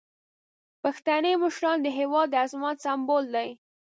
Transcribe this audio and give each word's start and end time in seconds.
پښتني 0.83 1.33
مشران 1.43 1.77
د 1.83 1.87
هیواد 1.99 2.27
د 2.31 2.35
عظمت 2.43 2.75
سمبول 2.85 3.25
دي. 3.35 3.49